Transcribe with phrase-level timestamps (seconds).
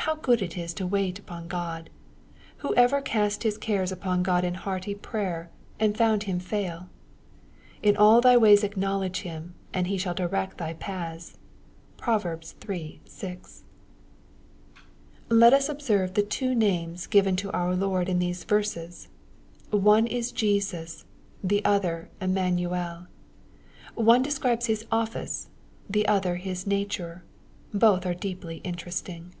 [0.00, 4.22] How good it is to wait upon God I Who ever cast his cares upon
[4.22, 5.48] God in hearty prayer^
[5.80, 6.88] and found him fail?
[7.78, 11.38] '^ In all thy ways acknowledge Him, and He shall direct thy paths."
[11.96, 12.24] (Prov.
[12.70, 13.00] iii.
[13.04, 13.64] 6.)
[15.28, 19.08] Let us observe the two names given to our Lord in these verses.
[19.70, 21.04] One is Jesus:
[21.42, 23.08] the other Emmanuel.
[23.96, 25.48] One de« scribes His office;
[25.90, 27.24] the other His nature.
[27.74, 29.32] Both are deeply interesting.